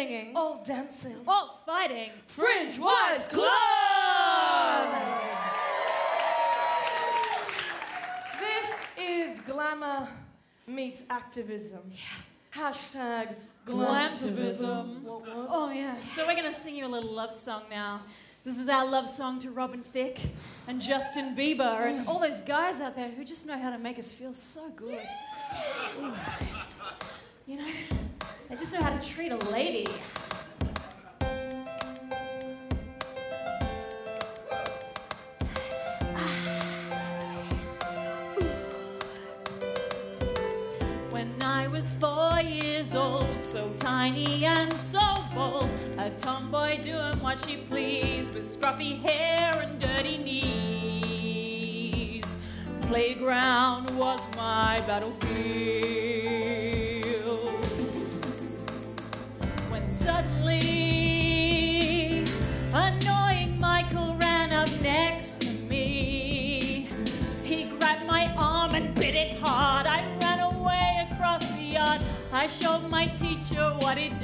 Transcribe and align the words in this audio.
singing, 0.00 0.32
all 0.34 0.62
dancing, 0.64 1.16
all 1.28 1.60
fighting. 1.66 2.10
Fringe 2.26 2.78
Wives 2.78 3.28
Club! 3.28 4.88
This 8.38 8.70
is 8.98 9.40
glamour 9.40 10.08
meets 10.66 11.02
activism. 11.10 11.80
Yeah. 11.92 12.62
Hashtag 12.62 13.34
glamtivism. 13.66 15.02
What, 15.02 15.20
what? 15.20 15.46
Oh, 15.50 15.70
yeah. 15.70 15.94
So 16.14 16.26
we're 16.26 16.34
going 16.34 16.50
to 16.50 16.58
sing 16.58 16.76
you 16.76 16.86
a 16.86 16.88
little 16.88 17.12
love 17.12 17.34
song 17.34 17.64
now. 17.68 18.00
This 18.42 18.58
is 18.58 18.70
our 18.70 18.88
love 18.88 19.06
song 19.06 19.38
to 19.40 19.50
Robin 19.50 19.82
Thicke 19.82 20.18
and 20.66 20.80
Justin 20.80 21.36
Bieber 21.36 21.86
and 21.86 22.08
all 22.08 22.18
those 22.18 22.40
guys 22.40 22.80
out 22.80 22.96
there 22.96 23.10
who 23.10 23.22
just 23.22 23.44
know 23.44 23.58
how 23.58 23.70
to 23.70 23.78
make 23.78 23.98
us 23.98 24.10
feel 24.10 24.32
so 24.32 24.70
good. 24.70 24.98
Ooh. 26.00 26.12
You 28.72 28.78
know, 28.78 28.84
how 28.84 28.96
to 28.96 29.08
treat 29.08 29.32
a 29.32 29.36
lady. 29.50 29.86
When 41.10 41.42
I 41.42 41.66
was 41.66 41.90
four 41.98 42.40
years 42.40 42.94
old, 42.94 43.26
so 43.42 43.72
tiny 43.78 44.44
and 44.44 44.72
so 44.78 45.00
bold, 45.34 45.68
a 45.98 46.10
tomboy 46.10 46.80
doing 46.80 47.18
what 47.20 47.40
she 47.40 47.56
pleased 47.56 48.32
with 48.34 48.46
scruffy 48.46 49.02
hair 49.02 49.52
and 49.60 49.80
dirty 49.80 50.18
knees. 50.18 51.56
The 52.82 52.86
playground 52.86 53.90
was 53.98 54.20
my 54.36 54.78
battlefield. 54.86 55.79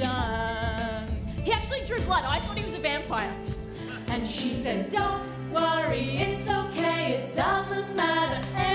What. 0.07 1.43
He 1.43 1.51
actually 1.51 1.83
drew 1.85 1.99
blood. 2.01 2.23
I 2.25 2.39
thought 2.39 2.57
he 2.57 2.65
was 2.65 2.75
a 2.75 2.79
vampire. 2.79 3.33
And 4.07 4.27
she 4.27 4.49
said, 4.49 4.89
Don't 4.89 5.27
worry, 5.51 6.17
it's 6.17 6.49
okay, 6.49 7.13
it 7.13 7.35
doesn't 7.35 7.95
matter 7.95 8.66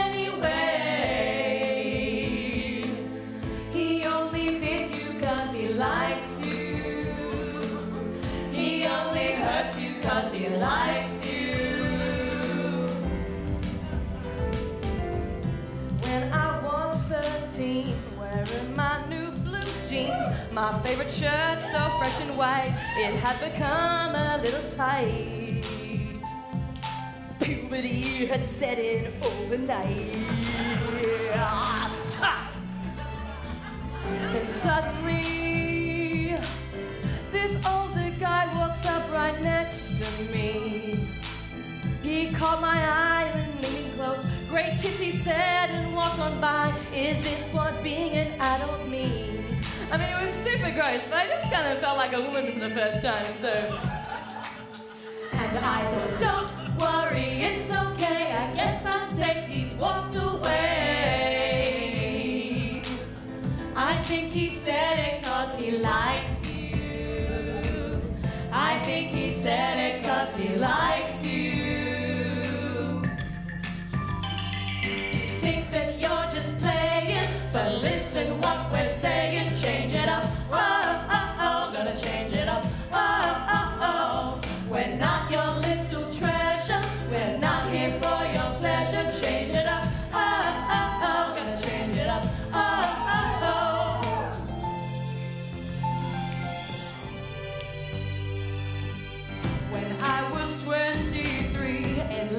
my 20.53 20.79
favorite 20.83 21.11
shirt 21.11 21.63
so 21.63 21.79
fresh 21.99 22.21
and 22.21 22.37
white, 22.37 22.75
it 22.99 23.15
had 23.15 23.41
become 23.41 24.15
a 24.15 24.39
little 24.45 24.71
tight. 24.71 25.63
Puberty 27.41 28.27
had 28.27 28.45
set 28.45 28.79
in 28.79 29.13
overnight. 29.23 29.89
And 34.35 34.49
suddenly, 34.49 36.37
this 37.31 37.57
older 37.67 38.11
guy 38.19 38.47
walks 38.55 38.85
up 38.87 39.11
right 39.11 39.41
next 39.41 40.03
to 40.03 40.23
me. 40.35 41.09
He 42.03 42.31
caught 42.33 42.61
my 42.61 42.77
eye 42.77 43.31
and 43.35 43.75
leaned 43.75 43.95
close. 43.95 44.19
Great 44.51 44.79
tits, 44.79 44.99
he 44.99 45.13
said, 45.13 45.71
and 45.71 45.95
walked 45.95 46.19
on 46.19 46.39
by. 46.43 46.75
Is 46.95 47.25
this 47.25 47.49
what 47.55 47.83
being 47.83 48.13
an 48.13 48.39
adult 48.39 48.87
means? 48.87 49.32
I 49.93 49.99
mean, 49.99 50.09
it 50.09 50.19
was 50.25 50.33
super 50.33 50.71
gross, 50.71 51.05
but 51.11 51.19
I 51.19 51.27
just 51.27 51.53
kind 51.53 51.67
of 51.71 51.79
felt 51.79 51.99
like 51.99 52.15
a 52.15 52.21
woman 52.23 52.51
for 52.51 52.61
the 52.61 52.71
first 52.71 53.03
time, 53.05 53.27
so. 53.43 53.51
And 55.33 55.59
I 55.59 55.85
thought, 55.91 56.19
don't 56.19 56.51
worry, 56.81 57.43
it's 57.43 57.71
okay. 57.71 58.33
I 58.33 58.55
guess 58.55 58.87
I'm 58.87 59.11
safe. 59.11 59.45
He's 59.49 59.71
walked 59.75 60.15
away. 60.15 60.63
I 63.77 64.03
think 64.03 64.33
he 64.33 64.49
said 64.49 64.99
it 64.99 65.25
cause 65.25 65.59
he 65.59 65.73
likes 65.73 66.47
you. 66.49 67.93
I 68.51 68.81
think 68.83 69.11
he 69.11 69.31
said 69.31 69.77
it 69.77 70.03
cause 70.03 70.35
he 70.37 70.57
likes 70.57 71.12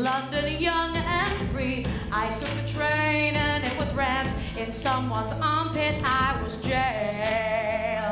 London, 0.04 0.52
young 0.60 0.96
and 0.98 1.28
free, 1.52 1.86
I 2.12 2.30
took 2.30 2.50
a 2.50 2.68
train 2.68 3.36
and 3.36 3.64
it 3.64 3.74
was 3.80 3.90
rammed 3.94 4.30
in 4.58 4.74
someone's 4.74 5.40
armpit. 5.40 5.96
I 6.04 6.42
was 6.44 6.58
jammed, 6.58 8.04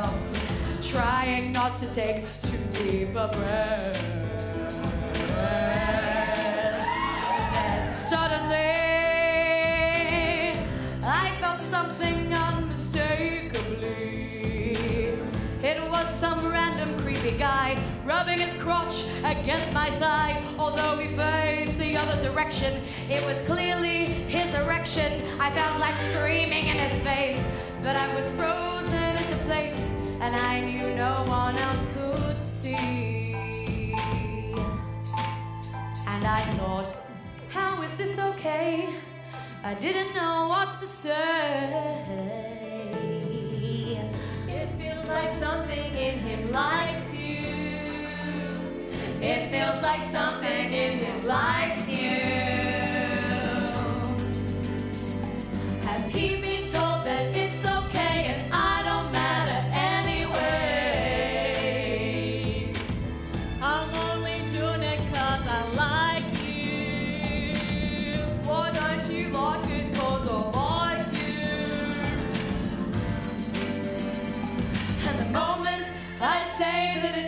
trying 0.82 1.52
not 1.52 1.76
to 1.80 1.86
take 1.92 2.32
too 2.32 2.56
deep 2.72 3.10
a 3.10 3.28
breath. 3.28 4.10
And 5.36 6.82
suddenly, 7.94 8.81
It 15.62 15.80
was 15.90 16.08
some 16.18 16.40
random 16.50 16.88
creepy 16.98 17.38
guy 17.38 17.80
rubbing 18.04 18.40
his 18.40 18.52
crotch 18.60 19.04
against 19.24 19.72
my 19.72 19.90
thigh. 20.00 20.42
Although 20.58 20.98
he 20.98 21.06
faced 21.06 21.78
the 21.78 21.96
other 21.96 22.20
direction, 22.20 22.82
it 23.08 23.24
was 23.26 23.38
clearly 23.46 24.06
his 24.26 24.52
erection. 24.54 25.22
I 25.38 25.50
felt 25.50 25.78
like 25.78 25.96
screaming 25.98 26.66
in 26.66 26.78
his 26.78 27.00
face, 27.04 27.46
but 27.80 27.94
I 27.94 28.12
was 28.16 28.28
frozen 28.30 29.10
into 29.10 29.36
place, 29.46 29.92
and 30.20 30.34
I 30.34 30.62
knew 30.62 30.82
no 30.96 31.14
one 31.28 31.56
else 31.56 31.86
could 31.94 32.42
see. 32.42 33.32
And 36.08 36.24
I 36.26 36.40
thought, 36.58 36.92
how 37.50 37.82
is 37.82 37.94
this 37.94 38.18
okay? 38.18 38.88
I 39.62 39.74
didn't 39.74 40.12
know 40.12 40.48
what 40.48 40.78
to 40.78 40.88
say. 40.88 42.51
Like 45.12 45.32
something 45.32 45.96
in 45.96 46.18
him 46.20 46.50
likes 46.52 47.14
you. 47.14 47.44
It 49.20 49.50
feels 49.50 49.82
like 49.82 50.02
something 50.04 50.72
in 50.72 50.98
him 50.98 51.24
likes 51.26 51.76
you. 51.76 51.81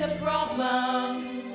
A 0.04 0.16
problem, 0.16 1.54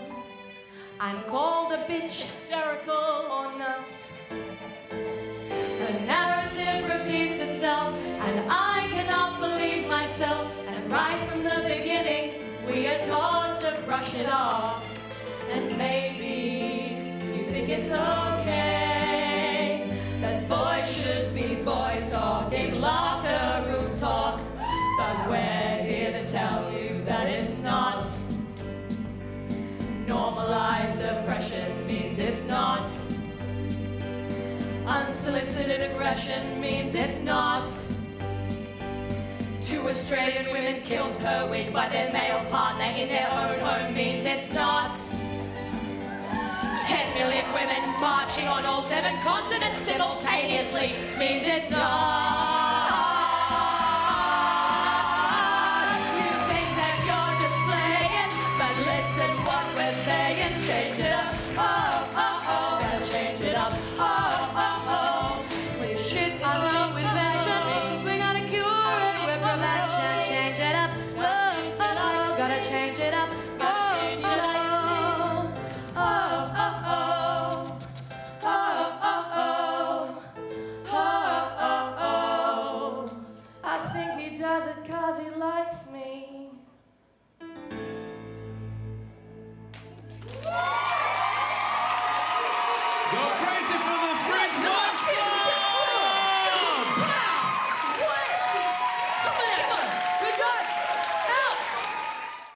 I'm 1.00 1.22
called 1.26 1.72
a 1.72 1.84
bitch, 1.86 2.22
hysterical, 2.22 2.96
or 2.96 3.56
nuts. 3.60 4.14
The 4.30 5.92
narrative 6.08 6.90
repeats 6.90 7.40
itself, 7.40 7.94
and 7.94 8.50
I 8.50 8.88
cannot 8.90 9.40
believe 9.40 9.88
myself. 9.88 10.52
And 10.66 10.92
right 10.92 11.30
from 11.30 11.44
the 11.44 11.62
beginning, 11.62 12.42
we 12.66 12.88
are 12.88 13.00
taught 13.00 13.62
to 13.62 13.82
brush 13.86 14.16
it 14.16 14.28
off. 14.28 14.84
And 15.52 15.78
maybe 15.78 16.98
you 17.38 17.46
think 17.46 17.70
it's 17.70 17.92
okay 17.92 18.29
Unsolicited 35.30 35.92
aggression 35.92 36.60
means 36.60 36.96
it's 36.96 37.20
not. 37.20 37.70
Two 39.62 39.88
Australian 39.88 40.52
women 40.52 40.82
killed 40.82 41.20
per 41.20 41.48
week 41.52 41.72
by 41.72 41.88
their 41.88 42.12
male 42.12 42.44
partner 42.50 42.86
in 42.98 43.10
their 43.10 43.30
own 43.30 43.60
home 43.60 43.94
means 43.94 44.26
it's 44.26 44.52
not. 44.52 44.98
Ten 46.88 47.14
million 47.14 47.46
women 47.54 48.02
marching 48.02 48.48
on 48.48 48.66
all 48.66 48.82
seven 48.82 49.16
continents 49.18 49.78
simultaneously 49.82 50.96
means 51.20 51.46
it's 51.46 51.70
not. 51.70 52.59